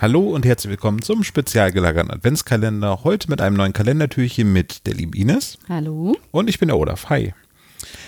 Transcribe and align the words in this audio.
Hallo 0.00 0.30
und 0.30 0.46
herzlich 0.46 0.70
willkommen 0.70 1.02
zum 1.02 1.22
spezial 1.22 1.72
gelagerten 1.72 2.10
Adventskalender. 2.10 3.04
Heute 3.04 3.28
mit 3.28 3.42
einem 3.42 3.56
neuen 3.56 3.74
Kalendertürchen 3.74 4.50
mit 4.50 4.86
der 4.86 4.94
lieben 4.94 5.12
Ines. 5.12 5.58
Hallo. 5.68 6.16
Und 6.30 6.48
ich 6.48 6.58
bin 6.58 6.68
der 6.68 6.78
Olaf. 6.78 7.10
Hi. 7.10 7.34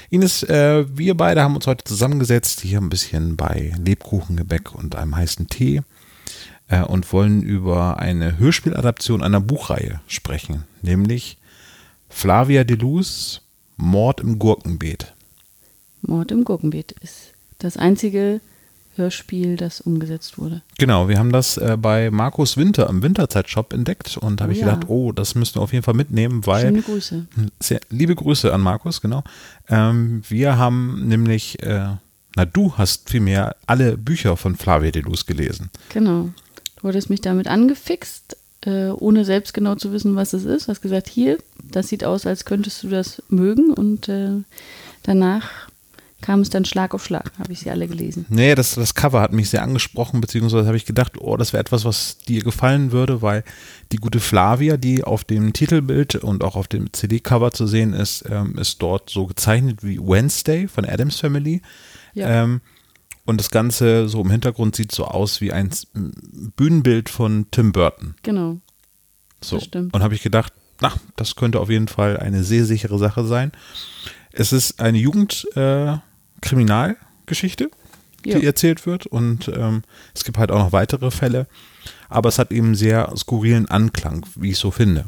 Ines, 0.09 0.43
äh, 0.45 0.87
wir 0.89 1.15
beide 1.15 1.43
haben 1.43 1.55
uns 1.55 1.67
heute 1.67 1.85
zusammengesetzt, 1.85 2.63
hier 2.63 2.81
ein 2.81 2.89
bisschen 2.89 3.37
bei 3.37 3.75
Lebkuchengebäck 3.79 4.75
und 4.75 4.97
einem 4.97 5.15
heißen 5.15 5.49
Tee 5.49 5.83
äh, 6.69 6.81
und 6.81 7.13
wollen 7.13 7.43
über 7.43 7.99
eine 7.99 8.39
Hörspieladaption 8.39 9.23
einer 9.23 9.41
Buchreihe 9.41 10.01
sprechen, 10.07 10.65
nämlich 10.81 11.37
Flavia 12.09 12.65
Delus 12.65 13.43
Mord 13.77 14.23
im 14.23 14.39
Gurkenbeet. 14.39 15.13
Mord 16.01 16.31
im 16.31 16.45
Gurkenbeet 16.45 16.93
ist 17.03 17.35
das 17.59 17.77
einzige 17.77 18.41
Hörspiel, 18.97 19.57
das 19.57 19.81
umgesetzt 19.81 20.39
wurde. 20.39 20.63
Genau, 20.79 21.09
wir 21.09 21.19
haben 21.19 21.33
das 21.33 21.57
äh, 21.57 21.77
bei 21.81 22.11
Markus 22.11 22.57
Winter 22.57 22.89
im 22.89 23.03
Winterzeitshop 23.03 23.73
entdeckt 23.73 24.17
und 24.19 24.41
da 24.41 24.45
habe 24.45 24.53
Oh 24.53 24.55
ich 24.55 24.61
ja. 24.61 24.67
gedacht, 24.67 24.89
oh, 24.89 25.13
das 25.13 25.35
müssten 25.35 25.59
wir 25.59 25.63
auf 25.63 25.73
jeden 25.73 25.85
Fall 25.85 25.95
mitnehmen, 25.95 26.47
weil 26.47 26.67
Schöne 26.67 26.83
Grüße. 26.83 27.27
Sehr, 27.61 27.81
liebe 27.91 28.15
Grüße 28.15 28.53
an 28.53 28.61
Markus, 28.61 29.01
genau. 29.01 29.25
Ähm, 29.69 30.23
wir 30.29 30.59
haben 30.59 31.09
nämlich, 31.09 31.63
äh, 31.63 31.87
na 32.37 32.45
du 32.45 32.75
hast 32.77 33.09
vielmehr 33.11 33.57
alle 33.67 33.97
Bücher 33.97 34.37
von 34.37 34.57
Flavia 34.57 34.91
Delus 34.91 35.27
gelesen. 35.27 35.71
Genau. 35.89 36.31
Du 36.81 36.89
hattest 36.89 37.11
mich 37.11 37.21
damit 37.21 37.47
angefixt, 37.47 38.37
äh, 38.63 38.89
ohne 38.89 39.25
selbst 39.25 39.55
genau 39.55 39.75
zu 39.77 39.93
wissen, 39.93 40.17
was 40.17 40.33
es 40.33 40.45
ist. 40.45 40.67
Du 40.67 40.71
hast 40.71 40.83
gesagt, 40.83 41.09
hier, 41.09 41.39
das 41.63 41.89
sieht 41.89 42.05
aus, 42.05 42.27
als 42.27 42.45
könntest 42.45 42.83
du 42.83 42.89
das 42.89 43.23
mögen. 43.29 43.73
Und 43.73 44.09
äh, 44.09 44.43
danach 45.03 45.49
kam 46.23 46.41
es 46.41 46.49
dann 46.49 46.65
Schlag 46.65 46.95
auf 46.95 47.05
Schlag, 47.05 47.33
habe 47.39 47.53
ich 47.53 47.61
sie 47.61 47.71
alle 47.71 47.87
gelesen. 47.87 48.25
Nee, 48.31 48.55
das, 48.55 48.77
das 48.77 48.95
Cover 48.95 49.21
hat 49.21 49.33
mich 49.33 49.51
sehr 49.51 49.63
angesprochen, 49.63 50.21
beziehungsweise 50.21 50.67
habe 50.67 50.77
ich 50.77 50.87
gedacht, 50.87 51.21
oh, 51.21 51.37
das 51.37 51.53
wäre 51.53 51.61
etwas, 51.61 51.85
was 51.85 52.19
dir 52.19 52.43
gefallen 52.43 52.93
würde, 52.93 53.21
weil 53.21 53.45
die 53.91 53.97
gute 53.97 54.21
Flavia, 54.21 54.77
die 54.79 55.05
auf 55.05 55.25
dem 55.25 55.53
Titelbild 55.53 56.15
und 56.17 56.45
auch 56.45 56.57
auf 56.57 56.69
dem 56.69 56.93
CD-Cover 56.93 57.51
zu 57.51 57.67
sehen 57.67 57.93
ist, 57.93 58.25
ähm, 58.31 58.57
ist 58.57 58.81
dort 58.81 59.11
so 59.11 59.27
gezeichnet 59.27 59.83
wie 59.83 59.99
Wednesday 59.99 60.69
von 60.69 60.87
Adams 60.87 61.21
Family. 61.21 61.61
Ja. 62.15 62.45
Ähm, 62.45 62.61
und 63.25 63.39
das 63.39 63.51
Ganze 63.51 64.09
so 64.09 64.21
im 64.23 64.31
Hintergrund 64.31 64.75
sieht 64.75 64.93
so 64.93 65.05
aus 65.05 65.41
wie 65.41 65.53
ein 65.53 65.71
Bühnenbild 66.57 67.09
von 67.09 67.47
Tim 67.51 67.73
Burton. 67.73 68.15
Genau. 68.23 68.59
So. 69.41 69.57
Das 69.57 69.67
stimmt. 69.67 69.95
Und 69.95 70.03
habe 70.03 70.15
ich 70.15 70.23
gedacht, 70.23 70.53
na, 70.81 70.93
das 71.17 71.37
könnte 71.37 71.61
auf 71.61 71.71
jeden 71.71 71.89
Fall 71.89 72.17
eine 72.17 72.43
sehr 72.43 72.65
sichere 72.65 72.99
Sache 72.99 73.25
sein. 73.25 73.53
Es 74.33 74.53
ist 74.53 74.81
eine 74.81 74.99
Jugendkriminalgeschichte, 76.43 77.71
Ja. 78.25 78.39
die 78.39 78.47
erzählt 78.47 78.87
wird. 78.87 79.07
Und 79.07 79.49
ähm, 79.49 79.83
es 80.15 80.25
gibt 80.25 80.39
halt 80.39 80.51
auch 80.51 80.59
noch 80.59 80.73
weitere 80.73 81.11
Fälle. 81.11 81.47
Aber 82.09 82.29
es 82.29 82.39
hat 82.39 82.53
eben 82.53 82.75
sehr 82.75 83.13
skurrilen 83.17 83.69
Anklang, 83.69 84.27
wie 84.37 84.51
ich 84.51 84.59
so 84.59 84.71
finde. 84.71 85.07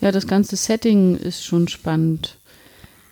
Ja, 0.00 0.12
das 0.12 0.26
ganze 0.26 0.56
Setting 0.56 1.16
ist 1.16 1.44
schon 1.44 1.68
spannend. 1.68 2.36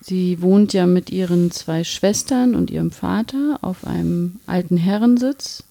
Sie 0.01 0.41
wohnt 0.41 0.73
ja 0.73 0.87
mit 0.87 1.11
ihren 1.11 1.51
zwei 1.51 1.83
Schwestern 1.85 2.55
und 2.55 2.71
ihrem 2.71 2.93
Vater 2.93 3.59
auf 3.63 3.85
einem 3.85 4.39
alten 4.47 4.77
Herrensitz 4.77 5.65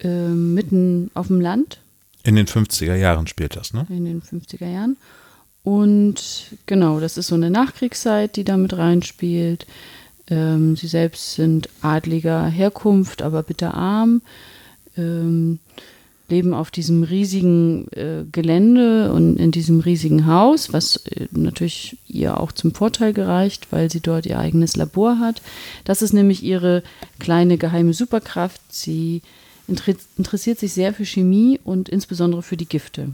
äh, 0.00 0.08
mitten 0.28 1.10
auf 1.14 1.28
dem 1.28 1.40
Land 1.40 1.78
In 2.24 2.34
den 2.34 2.46
50er 2.46 2.96
Jahren 2.96 3.28
spielt 3.28 3.54
das, 3.54 3.72
ne? 3.72 3.86
in 3.88 4.04
den 4.04 4.20
50er 4.20 4.66
Jahren. 4.68 4.96
Und 5.62 6.56
genau, 6.66 6.98
das 7.00 7.16
ist 7.16 7.28
so 7.28 7.36
eine 7.36 7.50
Nachkriegszeit, 7.50 8.34
die 8.36 8.44
da 8.44 8.56
mit 8.56 8.76
reinspielt. 8.76 9.66
Ähm, 10.28 10.76
sie 10.76 10.88
selbst 10.88 11.34
sind 11.34 11.68
adliger 11.82 12.46
Herkunft, 12.46 13.22
aber 13.22 13.42
bitterarm. 13.42 14.22
Ähm, 14.96 15.58
leben 16.28 16.54
auf 16.54 16.70
diesem 16.70 17.04
riesigen 17.04 17.86
äh, 17.92 18.24
Gelände 18.32 19.12
und 19.12 19.36
in 19.36 19.52
diesem 19.52 19.80
riesigen 19.80 20.26
Haus, 20.26 20.72
was 20.72 20.96
äh, 21.06 21.28
natürlich 21.30 21.98
ihr 22.08 22.40
auch 22.40 22.52
zum 22.52 22.74
Vorteil 22.74 23.12
gereicht, 23.12 23.68
weil 23.70 23.90
sie 23.90 24.00
dort 24.00 24.26
ihr 24.26 24.38
eigenes 24.38 24.76
Labor 24.76 25.18
hat. 25.20 25.40
Das 25.84 26.02
ist 26.02 26.12
nämlich 26.12 26.42
ihre 26.42 26.82
kleine 27.20 27.58
geheime 27.58 27.94
Superkraft. 27.94 28.60
Sie 28.70 29.22
inter 29.68 29.94
interessiert 30.16 30.58
sich 30.58 30.72
sehr 30.72 30.94
für 30.94 31.04
Chemie 31.04 31.60
und 31.62 31.88
insbesondere 31.88 32.42
für 32.42 32.56
die 32.56 32.68
Gifte. 32.68 33.10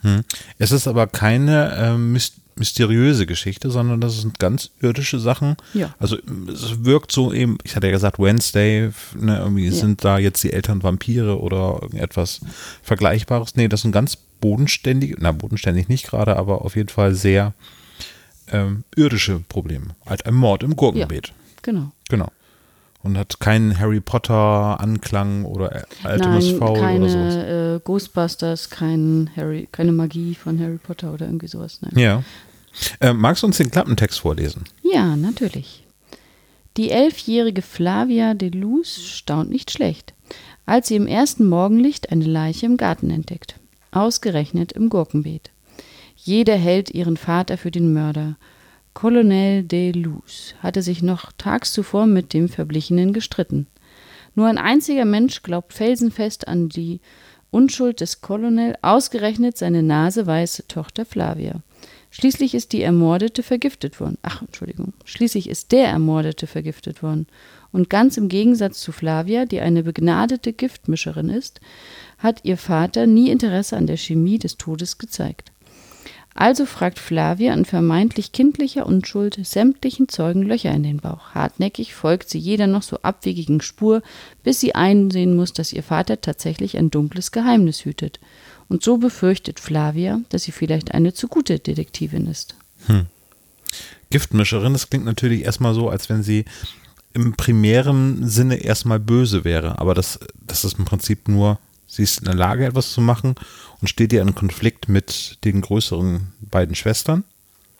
Hm. 0.00 0.22
Es 0.58 0.72
ist 0.72 0.88
aber 0.88 1.06
keine 1.06 1.96
mys 1.98 2.32
mysteriöse 2.56 3.26
Geschichte, 3.26 3.70
sondern 3.70 4.00
das 4.00 4.20
sind 4.20 4.38
ganz 4.38 4.70
irdische 4.80 5.18
Sachen. 5.18 5.56
Ja. 5.74 5.94
Also 5.98 6.16
es 6.52 6.84
wirkt 6.84 7.12
so 7.12 7.32
eben, 7.32 7.58
ich 7.64 7.76
hatte 7.76 7.86
ja 7.86 7.92
gesagt, 7.92 8.18
Wednesday, 8.18 8.90
ne, 9.18 9.38
irgendwie 9.38 9.66
Ja. 9.66 9.72
sind 9.72 10.04
da 10.04 10.18
jetzt 10.18 10.42
die 10.42 10.52
Eltern 10.52 10.82
Vampire 10.82 11.38
oder 11.40 11.78
irgendetwas 11.82 12.40
Vergleichbares. 12.82 13.56
Nee, 13.56 13.68
das 13.68 13.82
sind 13.82 13.92
ganz 13.92 14.16
bodenständige, 14.40 15.16
na 15.18 15.32
bodenständig 15.32 15.88
nicht 15.88 16.06
gerade, 16.08 16.36
aber 16.36 16.62
auf 16.62 16.76
jeden 16.76 16.88
Fall 16.88 17.14
sehr 17.14 17.52
ähm, 18.48 18.84
irdische 18.94 19.40
Probleme. 19.48 19.88
Halt 20.06 20.24
ein 20.26 20.34
Mord 20.34 20.62
im 20.62 20.76
Gurkenbeet. 20.76 21.32
Genau. 21.62 21.92
Genau. 22.08 22.30
Und 23.06 23.16
hat 23.16 23.38
keinen 23.38 23.78
Harry 23.78 24.00
Potter 24.00 24.80
Anklang 24.80 25.44
oder 25.44 25.86
Ultimus 26.04 26.52
Nein, 26.52 26.60
oder 26.60 27.08
sowas. 27.08 27.34
keine 27.34 27.76
äh, 27.76 27.80
Ghostbusters, 27.84 28.68
kein 28.68 29.30
Harry, 29.36 29.68
keine 29.70 29.92
Magie 29.92 30.34
von 30.34 30.58
Harry 30.58 30.78
Potter 30.78 31.14
oder 31.14 31.26
irgendwie 31.26 31.46
sowas. 31.46 31.78
Nein. 31.82 31.92
Ja. 31.96 32.24
Äh, 33.00 33.12
magst 33.12 33.44
du 33.44 33.46
uns 33.46 33.58
den 33.58 33.70
Klappentext 33.70 34.18
vorlesen? 34.18 34.64
Ja, 34.82 35.14
natürlich. 35.14 35.84
Die 36.76 36.90
elfjährige 36.90 37.62
Flavia 37.62 38.34
de 38.34 38.50
Luz 38.50 39.00
staunt 39.00 39.50
nicht 39.50 39.70
schlecht, 39.70 40.12
als 40.66 40.88
sie 40.88 40.96
im 40.96 41.06
ersten 41.06 41.48
Morgenlicht 41.48 42.10
eine 42.10 42.24
Leiche 42.24 42.66
im 42.66 42.76
Garten 42.76 43.10
entdeckt. 43.10 43.54
Ausgerechnet 43.92 44.72
im 44.72 44.90
Gurkenbeet. 44.90 45.50
Jeder 46.16 46.56
hält 46.56 46.90
ihren 46.90 47.16
Vater 47.16 47.56
für 47.56 47.70
den 47.70 47.92
Mörder. 47.92 48.36
Colonel 48.96 49.62
de 49.62 49.92
Luz 49.92 50.54
hatte 50.60 50.80
sich 50.80 51.02
noch 51.02 51.30
tags 51.36 51.70
zuvor 51.74 52.06
mit 52.06 52.32
dem 52.32 52.48
Verblichenen 52.48 53.12
gestritten. 53.12 53.66
Nur 54.34 54.46
ein 54.46 54.56
einziger 54.56 55.04
Mensch 55.04 55.42
glaubt 55.42 55.74
felsenfest 55.74 56.48
an 56.48 56.70
die 56.70 57.00
Unschuld 57.50 58.00
des 58.00 58.22
Colonel, 58.22 58.74
ausgerechnet 58.80 59.58
seine 59.58 59.82
naseweiße 59.82 60.66
Tochter 60.68 61.04
Flavia. 61.04 61.60
Schließlich 62.10 62.54
ist 62.54 62.72
die 62.72 62.80
Ermordete 62.80 63.42
vergiftet 63.42 64.00
worden. 64.00 64.16
Ach, 64.22 64.40
Entschuldigung. 64.40 64.94
Schließlich 65.04 65.50
ist 65.50 65.72
der 65.72 65.88
Ermordete 65.88 66.46
vergiftet 66.46 67.02
worden. 67.02 67.26
Und 67.72 67.90
ganz 67.90 68.16
im 68.16 68.30
Gegensatz 68.30 68.80
zu 68.80 68.92
Flavia, 68.92 69.44
die 69.44 69.60
eine 69.60 69.82
begnadete 69.82 70.54
Giftmischerin 70.54 71.28
ist, 71.28 71.60
hat 72.16 72.46
ihr 72.46 72.56
Vater 72.56 73.06
nie 73.06 73.28
Interesse 73.28 73.76
an 73.76 73.86
der 73.86 73.98
Chemie 73.98 74.38
des 74.38 74.56
Todes 74.56 74.96
gezeigt. 74.96 75.52
Also 76.38 76.66
fragt 76.66 76.98
Flavia 76.98 77.54
in 77.54 77.64
vermeintlich 77.64 78.30
kindlicher 78.30 78.84
Unschuld 78.84 79.38
sämtlichen 79.42 80.10
Zeugen 80.10 80.42
Löcher 80.42 80.70
in 80.70 80.82
den 80.82 80.98
Bauch. 80.98 81.30
Hartnäckig 81.34 81.94
folgt 81.94 82.28
sie 82.28 82.38
jeder 82.38 82.66
noch 82.66 82.82
so 82.82 82.98
abwegigen 83.00 83.62
Spur, 83.62 84.02
bis 84.44 84.60
sie 84.60 84.74
einsehen 84.74 85.34
muss, 85.34 85.54
dass 85.54 85.72
ihr 85.72 85.82
Vater 85.82 86.20
tatsächlich 86.20 86.76
ein 86.76 86.90
dunkles 86.90 87.32
Geheimnis 87.32 87.86
hütet. 87.86 88.20
Und 88.68 88.82
so 88.82 88.98
befürchtet 88.98 89.60
Flavia, 89.60 90.20
dass 90.28 90.42
sie 90.42 90.52
vielleicht 90.52 90.92
eine 90.92 91.14
zu 91.14 91.26
gute 91.26 91.58
Detektivin 91.58 92.26
ist. 92.26 92.54
Giftmischerin, 94.10 94.74
das 94.74 94.90
klingt 94.90 95.06
natürlich 95.06 95.42
erstmal 95.42 95.72
so, 95.72 95.88
als 95.88 96.10
wenn 96.10 96.22
sie 96.22 96.44
im 97.14 97.32
primären 97.32 98.28
Sinne 98.28 98.56
erstmal 98.56 99.00
böse 99.00 99.44
wäre. 99.44 99.78
Aber 99.78 99.94
das, 99.94 100.20
das 100.46 100.64
ist 100.66 100.78
im 100.78 100.84
Prinzip 100.84 101.28
nur, 101.28 101.58
sie 101.86 102.02
ist 102.02 102.18
in 102.18 102.24
der 102.26 102.34
Lage, 102.34 102.66
etwas 102.66 102.92
zu 102.92 103.00
machen 103.00 103.34
und 103.80 103.88
steht 103.88 104.12
ja 104.12 104.22
in 104.22 104.34
Konflikt 104.34 104.88
mit 104.88 105.38
den 105.44 105.60
größeren 105.60 106.32
beiden 106.40 106.74
Schwestern. 106.74 107.24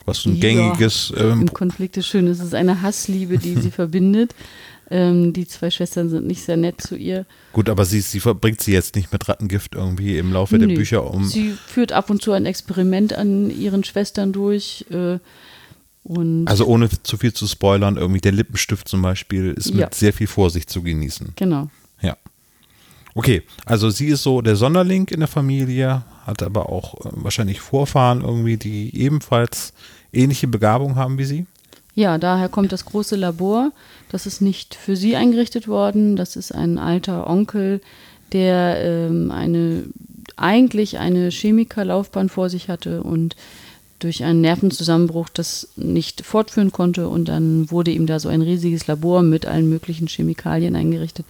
Was 0.05 0.25
ein 0.25 0.35
Ja, 0.35 0.41
gängiges 0.41 1.11
ähm, 1.17 1.41
Im 1.41 1.53
Konflikt 1.53 1.97
ist 1.97 2.07
schön, 2.07 2.27
es 2.27 2.39
ist 2.39 2.53
eine 2.55 2.81
Hassliebe, 2.81 3.37
die 3.37 3.55
sie 3.55 3.71
verbindet. 3.81 4.33
Ähm, 4.89 5.33
die 5.33 5.45
zwei 5.45 5.69
Schwestern 5.69 6.09
sind 6.09 6.25
nicht 6.27 6.41
sehr 6.45 6.55
nett 6.55 6.79
zu 6.79 6.95
ihr. 6.95 7.25
Gut, 7.51 7.67
aber 7.67 7.83
sie, 7.83 7.99
sie 7.99 8.21
verbringt 8.21 8.61
sie 8.61 8.71
jetzt 8.71 8.95
nicht 8.95 9.11
mit 9.11 9.27
Rattengift 9.27 9.75
irgendwie 9.75 10.17
im 10.17 10.31
Laufe 10.31 10.57
der 10.57 10.69
Nö. 10.69 10.75
Bücher 10.75 11.13
um. 11.13 11.25
Sie 11.25 11.51
führt 11.67 11.91
ab 11.91 12.09
und 12.09 12.21
zu 12.21 12.31
ein 12.31 12.45
Experiment 12.45 13.11
an 13.11 13.49
ihren 13.49 13.83
Schwestern 13.83 14.31
durch. 14.31 14.85
Äh, 14.89 15.19
und 16.05 16.47
Also 16.47 16.65
ohne 16.67 16.87
zu 17.03 17.17
viel 17.17 17.33
zu 17.33 17.45
spoilern, 17.47 17.97
irgendwie 17.97 18.21
der 18.21 18.31
Lippenstift 18.31 18.87
zum 18.87 19.01
Beispiel 19.01 19.51
ist 19.57 19.71
mit 19.71 19.81
Ja. 19.81 19.89
sehr 19.93 20.13
viel 20.13 20.27
Vorsicht 20.27 20.69
zu 20.69 20.81
genießen. 20.81 21.33
genau. 21.35 21.69
Ja. 22.01 22.15
Okay, 23.17 23.41
also 23.65 23.89
sie 23.89 24.09
ist 24.09 24.21
so 24.21 24.41
der 24.41 24.55
Sonderling 24.55 25.07
in 25.07 25.21
der 25.21 25.27
Familie, 25.27 26.03
hat 26.27 26.43
aber 26.43 26.69
auch 26.69 27.03
äh, 27.03 27.09
wahrscheinlich 27.13 27.59
Vorfahren 27.59 28.21
irgendwie, 28.21 28.57
die 28.57 28.95
ebenfalls 28.95 29.73
ähnliche 30.13 30.47
Begabung 30.47 30.95
haben 30.95 31.17
wie 31.17 31.25
sie. 31.25 31.45
Ja, 31.95 32.19
daher 32.19 32.47
kommt 32.47 32.71
das 32.71 32.85
große 32.85 33.15
Labor. 33.15 33.71
Das 34.11 34.27
ist 34.27 34.39
nicht 34.39 34.75
für 34.75 34.95
sie 34.95 35.15
eingerichtet 35.15 35.67
worden. 35.67 36.15
Das 36.15 36.35
ist 36.35 36.53
ein 36.53 36.77
alter 36.77 37.27
Onkel, 37.27 37.81
der 38.33 38.83
ähm, 38.83 39.31
eine 39.31 39.85
eigentlich 40.35 40.99
eine 40.99 41.31
Chemikerlaufbahn 41.31 42.29
vor 42.29 42.51
sich 42.51 42.69
hatte 42.69 43.01
und 43.01 43.35
durch 43.97 44.23
einen 44.23 44.41
Nervenzusammenbruch 44.41 45.29
das 45.29 45.69
nicht 45.75 46.23
fortführen 46.23 46.71
konnte 46.71 47.09
und 47.09 47.29
dann 47.29 47.71
wurde 47.71 47.89
ihm 47.89 48.05
da 48.05 48.19
so 48.19 48.29
ein 48.29 48.43
riesiges 48.43 48.85
Labor 48.85 49.23
mit 49.23 49.47
allen 49.47 49.67
möglichen 49.67 50.05
Chemikalien 50.07 50.75
eingerichtet. 50.75 51.25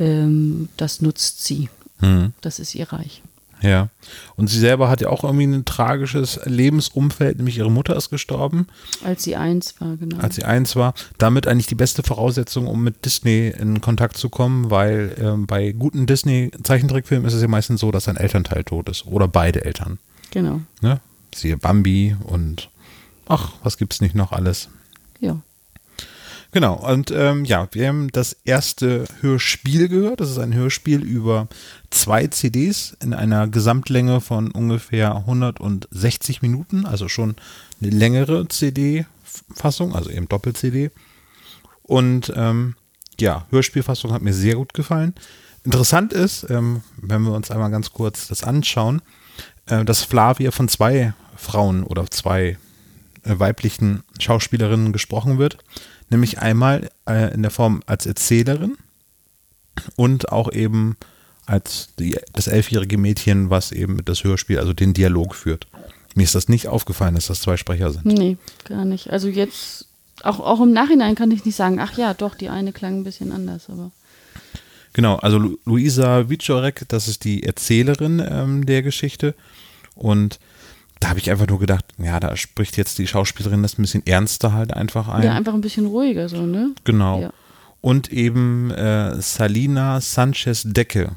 Ähm, 0.00 0.68
das 0.76 1.00
nutzt 1.00 1.44
sie. 1.44 1.68
Hm. 2.00 2.32
Das 2.40 2.58
ist 2.58 2.74
ihr 2.74 2.92
Reich. 2.92 3.22
Ja. 3.62 3.88
Und 4.36 4.48
sie 4.48 4.58
selber 4.58 4.88
hat 4.88 5.00
ja 5.00 5.08
auch 5.08 5.22
irgendwie 5.22 5.44
ein 5.44 5.64
tragisches 5.64 6.40
Lebensumfeld, 6.44 7.36
nämlich 7.36 7.58
ihre 7.58 7.70
Mutter 7.70 7.94
ist 7.94 8.10
gestorben. 8.10 8.66
Als 9.04 9.22
sie 9.22 9.36
eins 9.36 9.78
war, 9.80 9.96
genau. 9.96 10.16
Als 10.18 10.36
sie 10.36 10.44
eins 10.44 10.76
war. 10.76 10.94
Damit 11.18 11.46
eigentlich 11.46 11.66
die 11.66 11.74
beste 11.74 12.02
Voraussetzung, 12.02 12.66
um 12.66 12.82
mit 12.82 13.04
Disney 13.04 13.48
in 13.48 13.80
Kontakt 13.80 14.16
zu 14.16 14.30
kommen, 14.30 14.70
weil 14.70 15.14
ähm, 15.20 15.46
bei 15.46 15.72
guten 15.72 16.06
Disney-Zeichentrickfilmen 16.06 17.26
ist 17.26 17.34
es 17.34 17.42
ja 17.42 17.48
meistens 17.48 17.80
so, 17.80 17.90
dass 17.90 18.08
ein 18.08 18.16
Elternteil 18.16 18.64
tot 18.64 18.88
ist. 18.88 19.06
Oder 19.06 19.28
beide 19.28 19.64
Eltern. 19.64 19.98
Genau. 20.30 20.60
Ne? 20.80 21.00
Siehe 21.34 21.56
Bambi 21.58 22.16
und 22.24 22.70
ach, 23.28 23.52
was 23.62 23.76
gibt's 23.76 24.00
nicht 24.00 24.14
noch 24.14 24.32
alles? 24.32 24.68
Ja. 25.20 25.38
Genau, 26.52 26.74
und 26.74 27.12
ähm, 27.12 27.44
ja, 27.44 27.68
wir 27.70 27.86
haben 27.86 28.10
das 28.10 28.36
erste 28.44 29.04
Hörspiel 29.20 29.88
gehört. 29.88 30.20
Das 30.20 30.30
ist 30.30 30.38
ein 30.38 30.52
Hörspiel 30.52 31.02
über 31.02 31.46
zwei 31.90 32.26
CDs 32.26 32.96
in 33.00 33.14
einer 33.14 33.46
Gesamtlänge 33.46 34.20
von 34.20 34.50
ungefähr 34.50 35.14
160 35.14 36.42
Minuten, 36.42 36.86
also 36.86 37.06
schon 37.06 37.36
eine 37.80 37.90
längere 37.90 38.48
CD-Fassung, 38.48 39.94
also 39.94 40.10
eben 40.10 40.28
Doppel-CD. 40.28 40.90
Und 41.84 42.32
ähm, 42.34 42.74
ja, 43.20 43.46
Hörspielfassung 43.50 44.12
hat 44.12 44.22
mir 44.22 44.34
sehr 44.34 44.56
gut 44.56 44.74
gefallen. 44.74 45.14
Interessant 45.62 46.12
ist, 46.12 46.50
ähm, 46.50 46.82
wenn 46.96 47.22
wir 47.22 47.32
uns 47.32 47.52
einmal 47.52 47.70
ganz 47.70 47.92
kurz 47.92 48.26
das 48.26 48.42
anschauen, 48.42 49.02
äh, 49.66 49.84
dass 49.84 50.02
Flavia 50.02 50.50
von 50.50 50.68
zwei 50.68 51.14
Frauen 51.36 51.84
oder 51.84 52.10
zwei 52.10 52.58
äh, 53.22 53.38
weiblichen 53.38 54.02
Schauspielerinnen 54.18 54.92
gesprochen 54.92 55.38
wird 55.38 55.58
nämlich 56.10 56.38
einmal 56.38 56.90
äh, 57.08 57.32
in 57.32 57.42
der 57.42 57.50
Form 57.50 57.82
als 57.86 58.06
Erzählerin 58.06 58.76
und 59.96 60.30
auch 60.32 60.52
eben 60.52 60.96
als 61.46 61.88
die, 61.98 62.16
das 62.32 62.46
elfjährige 62.46 62.98
Mädchen, 62.98 63.50
was 63.50 63.72
eben 63.72 64.04
das 64.04 64.24
Hörspiel, 64.24 64.58
also 64.58 64.72
den 64.72 64.94
Dialog 64.94 65.34
führt. 65.34 65.66
Mir 66.14 66.24
ist 66.24 66.34
das 66.34 66.48
nicht 66.48 66.68
aufgefallen, 66.68 67.14
dass 67.14 67.26
das 67.26 67.40
zwei 67.40 67.56
Sprecher 67.56 67.90
sind. 67.92 68.06
Nee, 68.06 68.36
gar 68.64 68.84
nicht. 68.84 69.10
Also 69.10 69.28
jetzt, 69.28 69.86
auch, 70.22 70.40
auch 70.40 70.60
im 70.60 70.72
Nachhinein 70.72 71.14
kann 71.14 71.30
ich 71.30 71.44
nicht 71.44 71.56
sagen, 71.56 71.78
ach 71.80 71.96
ja, 71.96 72.14
doch, 72.14 72.34
die 72.34 72.48
eine 72.48 72.72
klang 72.72 73.00
ein 73.00 73.04
bisschen 73.04 73.32
anders, 73.32 73.68
aber. 73.68 73.90
Genau, 74.92 75.16
also 75.16 75.38
Lu 75.38 75.56
Luisa 75.64 76.28
Wiczorek, 76.28 76.84
das 76.88 77.06
ist 77.06 77.24
die 77.24 77.44
Erzählerin 77.44 78.20
ähm, 78.28 78.66
der 78.66 78.82
Geschichte. 78.82 79.34
Und 79.94 80.40
da 81.00 81.08
habe 81.10 81.18
ich 81.18 81.30
einfach 81.30 81.46
nur 81.46 81.58
gedacht, 81.58 81.84
ja, 81.98 82.20
da 82.20 82.36
spricht 82.36 82.76
jetzt 82.76 82.98
die 82.98 83.06
Schauspielerin 83.06 83.62
das 83.62 83.78
ein 83.78 83.82
bisschen 83.82 84.06
ernster 84.06 84.52
halt 84.52 84.72
einfach 84.74 85.08
ein. 85.08 85.22
Ja, 85.22 85.32
einfach 85.34 85.54
ein 85.54 85.60
bisschen 85.62 85.86
ruhiger 85.86 86.28
so, 86.28 86.44
ne? 86.46 86.74
Genau. 86.84 87.20
Ja. 87.22 87.32
Und 87.80 88.12
eben 88.12 88.70
äh, 88.70 89.20
Salina 89.22 90.00
Sanchez 90.02 90.64
Decke, 90.66 91.12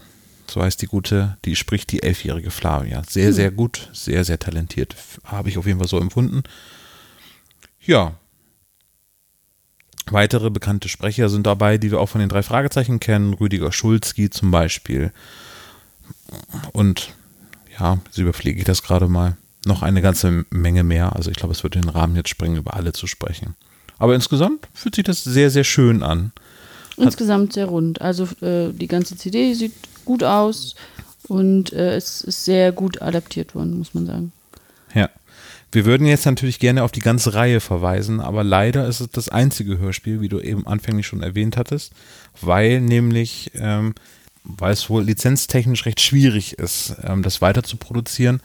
so 0.50 0.62
heißt 0.62 0.82
die 0.82 0.86
gute, 0.86 1.38
die 1.44 1.58
spricht 1.58 1.92
die 1.92 2.02
elfjährige 2.04 2.52
Flavia. 2.52 3.02
Sehr, 3.08 3.28
Hm. 3.28 3.34
sehr 3.34 3.52
gut, 3.52 3.90
sehr, 3.92 4.24
sehr 4.24 4.40
talentiert. 4.40 4.96
Habe 5.26 5.50
ich 5.50 5.58
auf 5.58 5.66
jeden 5.66 5.80
Fall 5.80 5.90
so 5.90 6.00
empfunden. 6.00 6.44
Ja. 7.82 8.14
Weitere 10.10 10.50
bekannte 10.50 10.88
Sprecher 10.90 11.28
sind 11.30 11.46
dabei, 11.48 11.78
die 11.78 11.92
wir 11.92 12.00
auch 12.00 12.08
von 12.08 12.20
den 12.20 12.30
drei 12.30 12.44
Fragezeichen 12.44 13.00
kennen. 13.02 13.34
Rüdiger 13.34 13.72
Schulzki 13.74 14.30
zum 14.30 14.52
Beispiel. 14.52 15.12
Und 16.72 17.14
ja, 17.80 18.00
so 18.12 18.22
überfliege 18.22 18.60
ich 18.60 18.66
das 18.66 18.84
gerade 18.84 19.08
mal. 19.08 19.36
Noch 19.66 19.82
eine 19.82 20.02
ganze 20.02 20.46
Menge 20.50 20.84
mehr. 20.84 21.16
Also 21.16 21.32
ich 21.32 21.38
glaube, 21.38 21.54
es 21.54 21.64
wird 21.64 21.76
den 21.76 21.90
Rahmen 21.90 22.16
jetzt 22.16 22.30
sprengen, 22.30 22.58
über 22.58 22.74
alle 22.74 22.92
zu 22.94 23.08
sprechen. 23.08 23.56
Aber 23.98 24.16
insgesamt 24.16 24.68
fühlt 24.74 24.96
sich 24.96 25.06
das 25.06 25.24
sehr, 25.24 25.50
sehr 25.50 25.64
schön 25.64 26.04
an. 26.04 26.32
Insgesamt 26.98 27.54
sehr 27.54 27.68
rund. 27.68 28.02
Also 28.02 28.28
äh, 28.42 28.72
die 28.72 28.88
ganze 28.88 29.16
CD 29.16 29.54
sieht 29.54 29.74
gut 30.06 30.24
aus 30.24 30.76
und 31.28 31.74
äh, 31.74 31.96
es 31.96 32.22
ist 32.22 32.46
sehr 32.46 32.72
gut 32.72 33.02
adaptiert 33.02 33.56
worden, 33.56 33.78
muss 33.78 33.94
man 33.94 34.06
sagen. 34.06 34.32
Ja. 34.94 35.10
Wir 35.72 35.86
würden 35.86 36.06
jetzt 36.06 36.28
natürlich 36.28 36.60
gerne 36.60 36.84
auf 36.84 36.92
die 36.92 37.00
ganze 37.00 37.34
Reihe 37.34 37.60
verweisen, 37.60 38.20
aber 38.20 38.44
leider 38.44 38.88
ist 38.88 39.00
es 39.00 39.10
das 39.10 39.30
einzige 39.30 39.80
Hörspiel, 39.80 40.22
wie 40.22 40.30
du 40.30 40.40
eben 40.40 40.68
anfänglich 40.68 41.08
schon 41.08 41.24
erwähnt 41.24 41.58
hattest, 41.58 41.94
weil 42.42 42.80
nämlich, 42.80 43.50
ähm, 43.56 43.96
weil 44.44 44.74
es 44.74 44.88
wohl 44.92 45.04
lizenztechnisch 45.04 45.88
recht 45.88 46.00
schwierig 46.00 46.60
ist, 46.60 46.96
ähm, 47.04 47.24
das 47.24 47.42
weiter 47.42 47.64
zu 47.64 47.78
produzieren, 47.78 48.40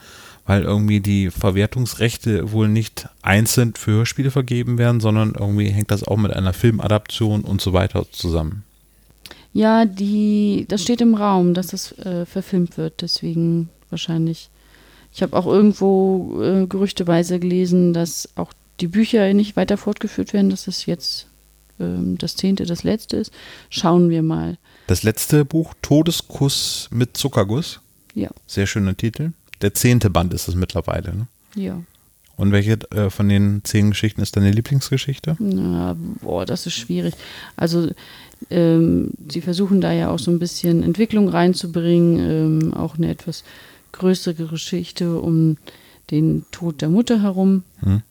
weil 0.49 0.63
irgendwie 0.63 1.01
die 1.01 1.31
Verwertungsrechte 1.31 2.53
wohl 2.53 2.69
nicht 2.69 3.07
einzeln 3.21 3.75
für 3.75 3.91
Hörspiele 3.91 4.31
vergeben 4.31 4.79
werden, 4.79 4.99
sondern 4.99 5.35
irgendwie 5.39 5.69
hängt 5.69 5.91
das 5.91 6.03
auch 6.03 6.17
mit 6.17 6.33
einer 6.33 6.55
Filmadaption 6.55 7.43
und 7.43 7.61
so 7.61 7.75
weiter 7.75 8.07
zusammen. 8.11 8.65
Ja, 9.53 9.85
die, 9.85 10.65
das 10.67 10.83
steht 10.83 11.03
im 11.03 11.15
Raum, 11.15 11.53
dass 11.53 11.67
das 11.69 11.93
äh, 11.99 12.25
verfilmt 12.25 12.79
wird, 12.79 13.03
deswegen 13.03 13.69
wahrscheinlich. 13.91 14.49
Ich 15.13 15.21
habe 15.21 15.37
auch 15.37 15.47
irgendwo 15.47 16.41
äh, 16.43 16.67
gerüchteweise 16.67 17.39
gelesen, 17.39 17.93
dass 17.93 18.31
auch 18.35 18.55
die 18.81 18.89
Bücher 18.89 19.35
nicht 19.35 19.55
weiter 19.55 19.77
fortgeführt 19.77 20.33
werden, 20.33 20.49
dass 20.49 20.65
das 20.65 20.87
jetzt 20.87 21.27
ähm, 21.79 22.17
das 22.17 22.37
zehnte, 22.37 22.65
das 22.65 22.85
letzte 22.85 23.19
ist. 23.19 23.33
Schauen 23.69 24.09
wir 24.09 24.23
mal. 24.23 24.57
Das 24.87 25.03
letzte 25.03 25.45
Buch, 25.45 25.75
Todeskuss 25.83 26.89
mit 26.91 27.19
Zuckerguss, 27.19 27.81
Ja, 28.15 28.31
sehr 28.47 28.67
schöner 28.67 28.97
Titel. 28.97 29.33
Der 29.61 29.75
zehnte 29.75 30.11
Band 30.11 30.33
ist 30.35 30.49
es 30.49 30.55
mittlerweile. 30.55 31.15
Ne? 31.15 31.27
ja. 31.55 31.81
Und 32.37 32.53
welche 32.53 32.79
äh, 32.93 33.11
von 33.11 33.29
den 33.29 33.63
zehn 33.65 33.91
Geschichten 33.91 34.21
ist 34.21 34.37
deine 34.37 34.53
Lieblingsgeschichte? 34.53 35.35
Na, 35.41 35.97
boah, 36.23 36.47
das 36.47 36.67
ist 36.67 36.75
schwierig. 36.75 37.15
Also 37.57 37.91
ähm, 38.49 39.11
sie 39.29 39.41
versuchen 39.41 39.81
da 39.81 39.93
ja 39.93 40.11
auch 40.11 40.21
so 40.21 40.31
ein 40.31 40.39
bisschen 40.39 40.85
Entwicklung 40.85 41.29
reinzubringen, 41.29 42.63
ähm, 42.63 42.75
auch 42.75 42.97
eine 42.97 43.11
etwas 43.11 43.43
größere 43.91 44.47
Geschichte 44.47 45.19
um 45.19 45.57
den 46.13 46.47
Tod 46.53 46.81
der 46.81 46.91
Mutter 46.91 47.23
herum. 47.23 47.65
Hm. 47.81 48.03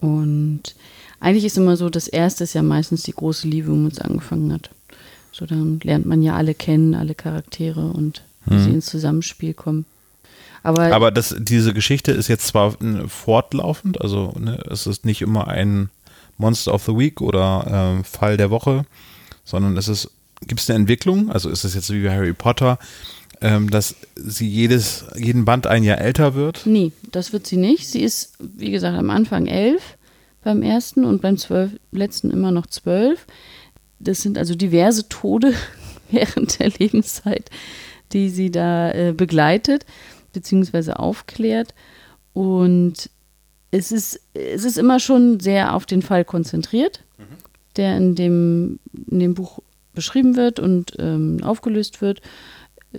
Und 0.00 0.74
eigentlich 1.20 1.44
ist 1.44 1.58
immer 1.58 1.76
so, 1.76 1.90
das 1.90 2.08
erste 2.08 2.42
ist 2.42 2.54
ja 2.54 2.62
meistens 2.62 3.04
die 3.04 3.12
große 3.12 3.46
Liebe, 3.46 3.68
womit 3.70 3.92
es 3.92 4.00
angefangen 4.00 4.52
hat. 4.52 4.70
So 5.30 5.46
dann 5.46 5.78
lernt 5.84 6.06
man 6.06 6.22
ja 6.22 6.34
alle 6.34 6.54
kennen, 6.54 6.96
alle 6.96 7.14
Charaktere 7.14 7.86
und 7.92 8.24
wie 8.46 8.54
Hm. 8.56 8.64
sie 8.64 8.70
ins 8.70 8.86
Zusammenspiel 8.86 9.54
kommen. 9.54 9.84
Aber, 10.62 10.92
Aber 10.92 11.10
das, 11.10 11.34
diese 11.38 11.72
Geschichte 11.72 12.12
ist 12.12 12.28
jetzt 12.28 12.46
zwar 12.46 12.80
äh, 12.82 13.08
fortlaufend, 13.08 14.00
also 14.00 14.34
ne, 14.38 14.62
es 14.70 14.86
ist 14.86 15.04
nicht 15.04 15.22
immer 15.22 15.48
ein 15.48 15.90
Monster 16.36 16.74
of 16.74 16.84
the 16.84 16.96
Week 16.96 17.20
oder 17.20 17.98
äh, 18.00 18.04
Fall 18.04 18.36
der 18.36 18.50
Woche, 18.50 18.84
sondern 19.44 19.76
es 19.76 19.88
ist, 19.88 20.10
gibt 20.46 20.60
es 20.60 20.70
eine 20.70 20.78
Entwicklung, 20.78 21.30
also 21.30 21.48
ist 21.50 21.64
es 21.64 21.74
jetzt 21.74 21.92
wie 21.92 22.02
bei 22.02 22.14
Harry 22.14 22.32
Potter, 22.32 22.78
ähm, 23.40 23.70
dass 23.70 23.96
sie 24.16 24.48
jedes, 24.48 25.04
jeden 25.16 25.44
Band 25.44 25.66
ein 25.66 25.84
Jahr 25.84 25.98
älter 25.98 26.34
wird. 26.34 26.62
Nee, 26.64 26.92
das 27.10 27.32
wird 27.32 27.46
sie 27.46 27.56
nicht. 27.56 27.88
Sie 27.88 28.02
ist, 28.02 28.34
wie 28.38 28.70
gesagt, 28.70 28.98
am 28.98 29.10
Anfang 29.10 29.46
elf 29.46 29.96
beim 30.42 30.62
ersten 30.62 31.04
und 31.04 31.20
beim 31.20 31.36
zwölf, 31.36 31.72
letzten 31.92 32.30
immer 32.30 32.50
noch 32.50 32.66
zwölf. 32.66 33.26
Das 34.00 34.22
sind 34.22 34.38
also 34.38 34.54
diverse 34.54 35.08
Tode 35.08 35.54
während 36.10 36.58
der 36.58 36.70
Lebenszeit, 36.70 37.50
die 38.12 38.28
sie 38.30 38.50
da 38.50 38.90
äh, 38.92 39.12
begleitet 39.12 39.84
bzw. 40.32 40.92
aufklärt. 40.92 41.74
Und 42.32 43.10
es 43.70 43.92
ist, 43.92 44.20
es 44.34 44.64
ist 44.64 44.78
immer 44.78 45.00
schon 45.00 45.40
sehr 45.40 45.74
auf 45.74 45.86
den 45.86 46.02
Fall 46.02 46.24
konzentriert, 46.24 47.04
der 47.76 47.96
in 47.96 48.14
dem, 48.14 48.78
in 49.10 49.20
dem 49.20 49.34
Buch 49.34 49.60
beschrieben 49.94 50.36
wird 50.36 50.60
und 50.60 50.92
ähm, 50.98 51.38
aufgelöst 51.42 52.00
wird. 52.00 52.20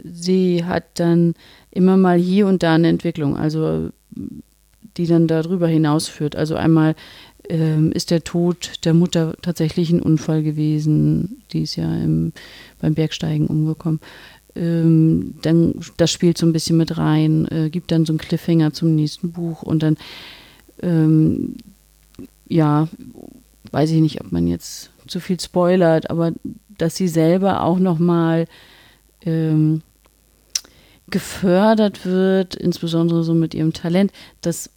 Sie 0.03 0.65
hat 0.65 0.83
dann 0.95 1.33
immer 1.71 1.98
mal 1.98 2.17
hier 2.17 2.45
und 2.48 2.62
da 2.62 2.75
eine 2.75 2.89
Entwicklung, 2.89 3.38
also 3.38 3.89
die 4.98 5.07
dann 5.07 5.27
darüber 5.27 5.67
hinausführt. 5.67 6.36
Also 6.36 6.55
einmal 6.55 6.95
ähm, 7.48 7.91
ist 7.91 8.12
der 8.12 8.24
Tod 8.24 8.86
der 8.86 8.93
Mutter 8.93 9.36
tatsächlich 9.41 9.91
ein 9.91 10.01
Unfall 10.01 10.43
gewesen, 10.43 11.41
die 11.51 11.63
ist 11.63 11.75
ja 11.75 11.91
im, 11.95 12.33
beim 12.79 12.93
Bergsteigen 12.93 13.48
umgekommen. 13.48 14.00
Ähm, 14.56 15.36
dann 15.41 15.75
das 15.98 16.12
spielt 16.12 16.38
so 16.38 16.46
ein 16.46 16.53
bisschen 16.53 16.77
mit 16.77 16.98
rein, 16.98 17.48
äh, 17.50 17.70
gibt 17.70 17.91
dann 17.91 18.06
so 18.06 18.13
einen 18.13 18.20
Cliffhanger 18.20 18.74
zum 18.74 18.96
nächsten 18.96 19.32
Buch 19.32 19.62
und 19.62 19.84
dann 19.84 19.98
ähm, 20.82 21.56
ja, 22.48 22.88
weiß 23.72 23.91
ich 23.91 24.01
nicht, 24.01 24.22
ob 24.22 24.32
man 24.32 24.48
jetzt 24.48 24.89
zu 25.08 25.20
viel 25.20 25.39
spoilert, 25.39 26.10
aber 26.10 26.34
dass 26.77 26.96
sie 26.96 27.08
selber 27.08 27.63
auch 27.63 27.79
noch 27.79 28.00
mal 28.00 28.48
ähm, 29.22 29.82
gefördert 31.10 32.06
wird, 32.06 32.56
insbesondere 32.56 33.24
so 33.24 33.34
mit 33.34 33.53
ihrem 33.53 33.74
Talent, 33.74 34.12
das 34.41 34.70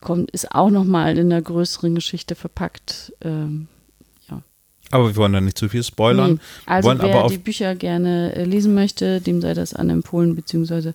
kommt, 0.00 0.30
ist 0.30 0.52
auch 0.52 0.70
nochmal 0.70 1.18
in 1.18 1.32
einer 1.32 1.42
größeren 1.42 1.94
Geschichte 1.94 2.34
verpackt. 2.34 3.12
Ähm. 3.22 3.68
Aber 4.90 5.08
wir 5.08 5.16
wollen 5.16 5.32
da 5.32 5.40
nicht 5.40 5.58
zu 5.58 5.68
viel 5.68 5.82
spoilern. 5.82 6.32
Nee. 6.32 6.38
Also 6.66 6.88
wollen 6.88 6.98
wer 7.00 7.28
die 7.28 7.38
Bücher 7.38 7.74
gerne 7.74 8.34
äh, 8.34 8.44
lesen 8.44 8.74
möchte, 8.74 9.20
dem 9.20 9.40
sei 9.40 9.54
das 9.54 9.74
anempfohlen, 9.74 10.34
beziehungsweise 10.34 10.94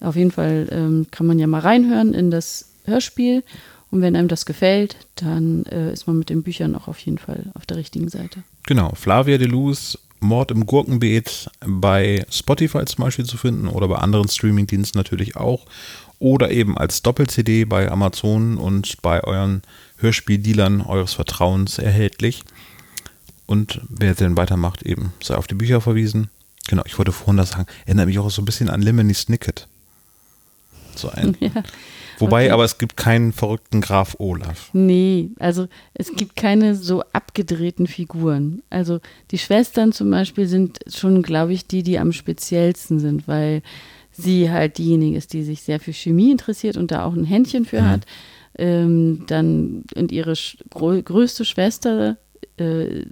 auf 0.00 0.16
jeden 0.16 0.32
Fall 0.32 0.68
ähm, 0.70 1.06
kann 1.10 1.26
man 1.26 1.38
ja 1.38 1.46
mal 1.46 1.60
reinhören 1.60 2.14
in 2.14 2.30
das 2.30 2.70
Hörspiel. 2.84 3.44
Und 3.90 4.00
wenn 4.00 4.16
einem 4.16 4.28
das 4.28 4.46
gefällt, 4.46 4.96
dann 5.16 5.64
äh, 5.66 5.92
ist 5.92 6.06
man 6.06 6.18
mit 6.18 6.30
den 6.30 6.42
Büchern 6.42 6.74
auch 6.74 6.88
auf 6.88 6.98
jeden 7.00 7.18
Fall 7.18 7.44
auf 7.54 7.66
der 7.66 7.76
richtigen 7.76 8.08
Seite. 8.08 8.42
Genau, 8.64 8.92
Flavia 8.94 9.36
Deluz, 9.38 9.98
Mord 10.18 10.50
im 10.50 10.66
Gurkenbeet 10.66 11.50
bei 11.60 12.24
Spotify 12.30 12.84
zum 12.86 13.04
Beispiel 13.04 13.26
zu 13.26 13.36
finden 13.36 13.68
oder 13.68 13.88
bei 13.88 13.96
anderen 13.96 14.28
Streamingdiensten 14.28 14.98
natürlich 14.98 15.36
auch. 15.36 15.66
Oder 16.18 16.50
eben 16.52 16.78
als 16.78 17.02
Doppel-CD 17.02 17.64
bei 17.64 17.90
Amazon 17.90 18.56
und 18.56 19.02
bei 19.02 19.22
euren 19.24 19.62
Hörspieldealern 19.98 20.80
eures 20.80 21.12
Vertrauens 21.14 21.78
erhältlich. 21.78 22.44
Und 23.52 23.82
wer 23.90 24.14
denn 24.14 24.38
weitermacht, 24.38 24.82
eben 24.82 25.12
sei 25.22 25.34
auf 25.36 25.46
die 25.46 25.54
Bücher 25.54 25.82
verwiesen. 25.82 26.30
Genau, 26.68 26.82
ich 26.86 26.96
wollte 26.96 27.12
vorhin 27.12 27.36
das 27.36 27.50
sagen, 27.50 27.66
erinnert 27.84 28.06
mich 28.06 28.18
auch 28.18 28.30
so 28.30 28.40
ein 28.40 28.46
bisschen 28.46 28.70
an 28.70 28.80
Lemony 28.80 29.12
Snicket. 29.12 29.68
So 30.96 31.10
ein. 31.10 31.36
Ja. 31.40 31.50
Wobei, 32.18 32.44
Okay. 32.44 32.52
aber 32.52 32.64
es 32.64 32.78
gibt 32.78 32.96
keinen 32.96 33.34
verrückten 33.34 33.82
Graf 33.82 34.16
Olaf. 34.18 34.70
Nee, 34.72 35.32
also 35.38 35.68
es 35.92 36.12
gibt 36.14 36.34
keine 36.34 36.76
so 36.76 37.02
abgedrehten 37.12 37.86
Figuren. 37.86 38.62
Also 38.70 39.00
die 39.32 39.38
Schwestern 39.38 39.92
zum 39.92 40.10
Beispiel 40.10 40.46
sind 40.46 40.78
schon, 40.88 41.20
glaube 41.22 41.52
ich, 41.52 41.66
die, 41.66 41.82
die 41.82 41.98
am 41.98 42.12
speziellsten 42.12 43.00
sind, 43.00 43.28
weil 43.28 43.60
sie 44.12 44.50
halt 44.50 44.78
diejenige 44.78 45.18
ist, 45.18 45.34
die 45.34 45.42
sich 45.42 45.60
sehr 45.60 45.78
für 45.78 45.92
Chemie 45.92 46.30
interessiert 46.30 46.78
und 46.78 46.90
da 46.90 47.04
auch 47.04 47.12
ein 47.14 47.24
Händchen 47.24 47.66
für 47.66 47.86
hat. 47.86 48.06
Ähm, 48.56 49.24
dann 49.26 49.84
und 49.94 50.10
ihre 50.10 50.32
größte 50.70 51.44
Schwester 51.44 52.16
äh, 52.58 53.04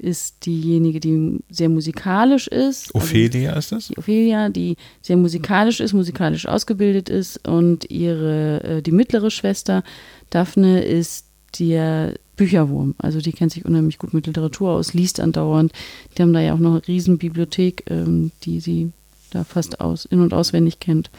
ist 0.00 0.46
diejenige, 0.46 1.00
die 1.00 1.38
sehr 1.50 1.68
musikalisch 1.68 2.48
ist. 2.48 2.94
Also 2.94 3.06
Ophelia 3.06 3.52
ist 3.54 3.72
das? 3.72 3.88
die 3.88 3.98
Ophelia, 3.98 4.48
die 4.48 4.76
sehr 5.02 5.16
musikalisch 5.16 5.80
ist, 5.80 5.92
musikalisch 5.92 6.46
ausgebildet 6.46 7.08
ist 7.08 7.46
und 7.48 7.90
ihre, 7.90 8.62
äh, 8.62 8.82
die 8.82 8.92
mittlere 8.92 9.30
Schwester 9.30 9.82
Daphne 10.30 10.82
ist 10.82 11.26
der 11.58 12.14
Bücherwurm. 12.36 12.94
Also 12.98 13.20
die 13.20 13.32
kennt 13.32 13.52
sich 13.52 13.64
unheimlich 13.64 13.98
gut 13.98 14.12
mit 14.12 14.26
Literatur 14.26 14.72
aus, 14.72 14.94
liest 14.94 15.20
andauernd. 15.20 15.72
Die 16.16 16.22
haben 16.22 16.32
da 16.32 16.40
ja 16.40 16.54
auch 16.54 16.58
noch 16.58 16.72
eine 16.72 16.86
Riesenbibliothek, 16.86 17.84
ähm, 17.88 18.30
die 18.44 18.60
sie 18.60 18.92
da 19.30 19.44
fast 19.44 19.80
aus, 19.80 20.04
in- 20.04 20.20
und 20.20 20.34
auswendig 20.34 20.80
kennt. 20.80 21.10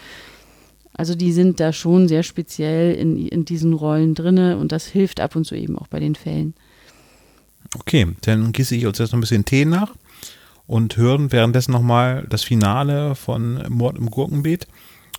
Also 0.93 1.13
die 1.13 1.31
sind 1.31 1.59
da 1.59 1.73
schon 1.73 2.07
sehr 2.07 2.23
speziell 2.23 2.95
in, 2.95 3.17
in 3.27 3.45
diesen 3.45 3.73
Rollen 3.73 4.15
drinne 4.15 4.57
und 4.57 4.71
das 4.71 4.87
hilft 4.87 5.19
ab 5.19 5.35
und 5.35 5.45
zu 5.45 5.55
eben 5.55 5.77
auch 5.77 5.87
bei 5.87 5.99
den 5.99 6.15
Fällen. 6.15 6.55
Okay, 7.79 8.07
dann 8.21 8.51
gieße 8.51 8.75
ich 8.75 8.85
uns 8.85 8.97
jetzt 8.97 9.11
noch 9.11 9.17
ein 9.17 9.21
bisschen 9.21 9.45
Tee 9.45 9.65
nach 9.65 9.93
und 10.65 10.97
hören 10.97 11.31
währenddessen 11.31 11.71
nochmal 11.71 12.25
das 12.29 12.43
Finale 12.43 13.15
von 13.15 13.63
Mord 13.69 13.97
im 13.97 14.09
Gurkenbeet 14.09 14.67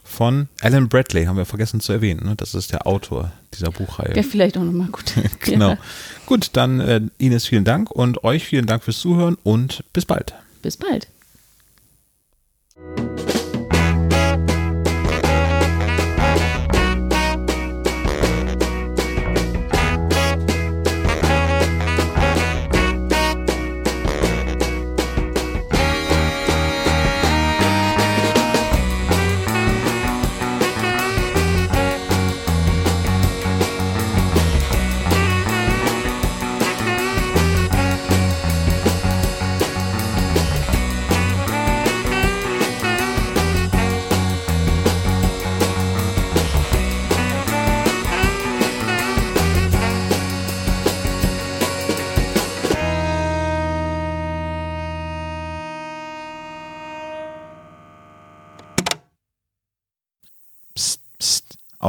von 0.08 0.48
Alan 0.62 0.88
Bradley, 0.88 1.26
haben 1.26 1.36
wir 1.36 1.44
vergessen 1.44 1.80
zu 1.80 1.92
erwähnen. 1.92 2.24
Ne? 2.24 2.34
Das 2.36 2.54
ist 2.54 2.72
der 2.72 2.86
Autor 2.86 3.30
dieser 3.54 3.70
Buchreihe. 3.70 4.16
Ja, 4.16 4.22
vielleicht 4.22 4.56
auch 4.56 4.64
nochmal 4.64 4.88
gut. 4.88 5.12
genau. 5.40 5.70
Ja, 5.70 5.78
Gut, 6.26 6.50
dann 6.54 6.80
äh, 6.80 7.00
Ines 7.18 7.46
vielen 7.46 7.64
Dank 7.64 7.90
und 7.90 8.24
euch 8.24 8.44
vielen 8.44 8.66
Dank 8.66 8.82
fürs 8.82 8.98
Zuhören 8.98 9.36
und 9.42 9.84
bis 9.92 10.06
bald. 10.06 10.34
bis 10.62 10.76
bald. 10.76 11.08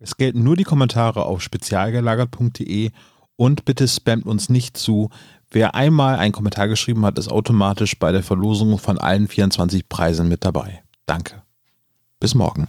Es 0.00 0.16
gelten 0.16 0.42
nur 0.44 0.56
die 0.56 0.64
Kommentare 0.64 1.24
auf 1.24 1.42
spezialgelagert.de 1.42 2.90
und 3.36 3.64
bitte 3.64 3.88
spammt 3.88 4.26
uns 4.26 4.48
nicht 4.48 4.76
zu. 4.76 5.10
Wer 5.50 5.74
einmal 5.74 6.16
einen 6.16 6.32
Kommentar 6.32 6.68
geschrieben 6.68 7.04
hat, 7.04 7.18
ist 7.18 7.28
automatisch 7.30 7.98
bei 7.98 8.12
der 8.12 8.22
Verlosung 8.22 8.78
von 8.78 8.98
allen 8.98 9.28
24 9.28 9.88
Preisen 9.88 10.28
mit 10.28 10.44
dabei. 10.44 10.82
Danke. 11.06 11.42
bis 12.20 12.34
morgen. 12.34 12.68